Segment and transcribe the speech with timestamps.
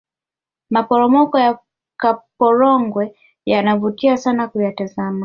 [0.69, 3.05] maporomoko yakaporogwe
[3.49, 5.19] yanavutia sana kuyatazama